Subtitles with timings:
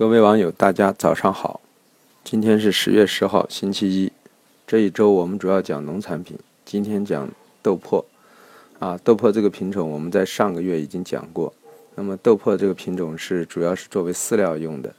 [0.00, 1.60] 各位网友，大家早上好。
[2.24, 4.10] 今天是十月十号，星期一。
[4.66, 7.28] 这一周我们主要讲农产品，今天讲
[7.60, 8.02] 豆粕。
[8.78, 11.52] 啊，豆粕这个品种我们在上个月已经讲过。
[11.96, 14.90] 那么豆粕这个品种是主要是作为饲料用的。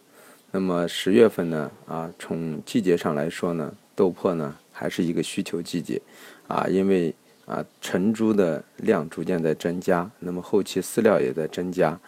[0.52, 5.99] 那么十月份呢，啊，从季节上来说呢，豆粕呢还是一个需求季节。
[6.47, 7.11] 啊，因为
[7.47, 11.99] 啊成猪的量逐渐在增加，那么后期饲料也在增加。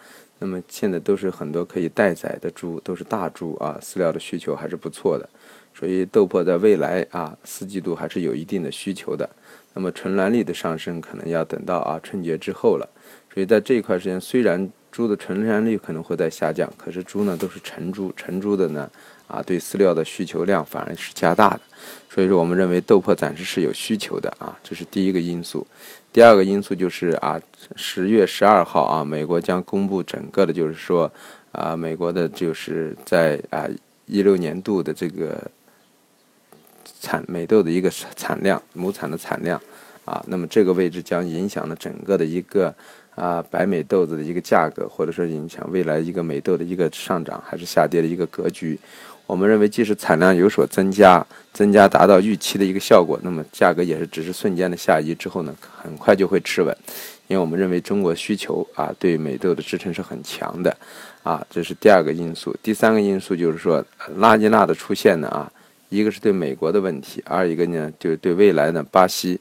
[0.44, 5.26] 那么现在都是很多可以待宰的猪，都是大猪啊，饲料的需求还是不错的，
[5.72, 9.26] 所以豆粕在未来啊四季度还是有一定的需求的。
[9.72, 12.86] 那么纯栏粒的上升可能要等到啊春节之后了，
[13.32, 18.88] 所以在这一块时间，虽然猪的纯蓝率可能会在下降，可是猪呢都是成猪，成猪的呢
[19.26, 21.60] 啊对饲料的需求量反而是加大的，
[22.08, 25.66] 所以说我们认为豆粕暂时是有需求的啊，这是第一个因素。
[26.12, 27.40] 第二个因素就是啊，
[27.74, 31.10] 十月十二号啊，美国将公布整个的，就是说
[31.50, 33.68] 啊，美国的就是在啊
[34.06, 35.42] 一六年度的这个
[37.00, 39.60] 产美豆的一个产量，亩产的产量
[40.04, 42.72] 啊，那么这个位置将影响了整个的一个
[43.14, 48.78] 啊白美豆子的一个价格，或者说影响未来一个美豆的一个上涨还是下跌的一个格局。
[49.26, 56.76] 我们认为，即使产量有所增加，增加达到预期的一个效果，那么价格也是只是瞬间的下移之后呢，很快就会持稳。
[57.26, 60.76] 因为我们认为中国需求啊对美豆的支撑是很强的，
[61.22, 62.54] 啊，这是第二个因素。
[62.62, 63.82] 第三个因素就是说，
[64.16, 65.50] 拉尼娜的出现呢啊，
[65.88, 69.40] 一个是对美国的问题，二一个呢就是对未来呢巴西、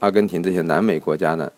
[0.00, 1.50] 阿根廷这些南美国家呢，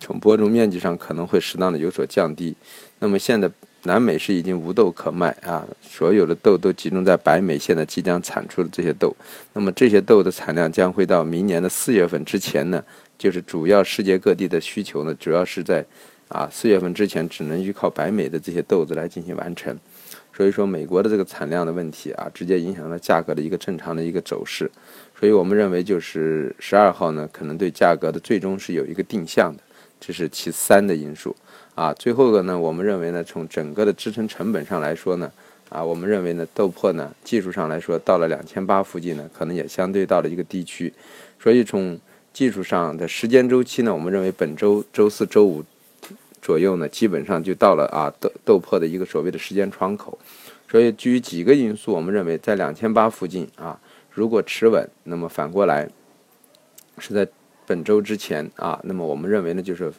[0.00, 2.54] 从播种面积上可能会适当的有所降低。
[2.98, 3.50] 那么现在。
[3.82, 9.14] 南美是已经无豆可卖啊，所有的豆都集中在北美，现在即将产出的这些豆。
[9.52, 12.82] 那么这些豆的产量将会到明年的四月份之前呢，
[13.16, 15.86] 就是主要世界各地的需求呢，主要是在
[16.26, 19.78] 啊四月份之前只能依靠北美的这些豆子来进行完成。
[20.32, 24.68] 所以说，美国的这个产量的问题啊，直接影响了价格的一个正常的一个走势。
[25.16, 29.62] 所以我们认为，就是十二号呢，可能对价格的最终是有一个定向的。
[29.98, 31.34] 这是其三的因素，
[31.74, 35.32] 啊，最后一个呢，我们认为呢，从整个的支撑成本上来说呢，
[35.70, 40.92] 啊，我们认为呢，豆粕呢，技术上来说到了两千八附近呢，可能也相对到了一个低区，
[41.40, 41.98] 所以从
[42.32, 45.64] 技术上的时间周期呢，我们认为本周周四周五
[46.42, 50.16] 左右呢，基本上就到了啊豆豆粕的一个所谓的时间窗口，
[50.70, 53.80] 所以基于几个因素，我们认为在两千八附近啊，
[54.12, 55.88] 如果持稳，那么反过来
[56.98, 57.26] 是在。
[57.66, 59.92] 本周之前啊，那么我们认为呢，就是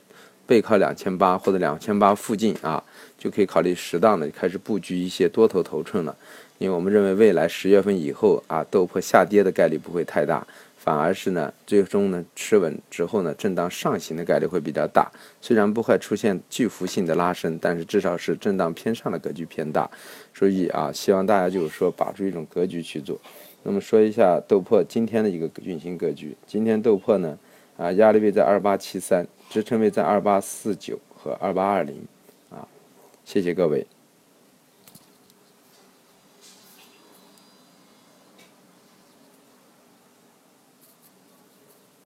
[0.46, 2.82] 背靠两千八或者两千八附近啊，
[3.18, 6.16] 就可以考虑适当的开始布局一些多头头寸了。
[6.60, 10.48] 因为我们认为未来十月份以后啊，豆粕下跌的概率不会太大，
[10.78, 15.12] 反而是呢，最终呢持稳之后呢，震荡上行的概率会比较大。
[15.42, 19.88] 虽然不会出现巨幅性的拉升，但是至少是震荡偏上的格局偏大。
[20.34, 23.20] 所以啊，希望大家就是说把住一种格局去做。
[23.64, 27.38] 那么说一下豆粕今天的一个运行格局，今天豆粕呢。
[27.78, 31.96] 啊，压力位在二八七三，支撑位在二八四九和二八二零，
[32.50, 32.68] 啊，
[33.24, 33.86] 谢谢各位。